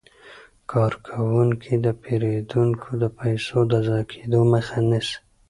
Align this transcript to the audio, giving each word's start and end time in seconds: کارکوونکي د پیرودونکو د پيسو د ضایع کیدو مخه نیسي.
کارکوونکي 0.71 1.73
د 1.85 1.87
پیرودونکو 2.01 2.89
د 3.01 3.05
پيسو 3.17 3.57
د 3.71 3.73
ضایع 3.87 4.07
کیدو 4.11 4.39
مخه 4.53 4.77
نیسي. 4.89 5.17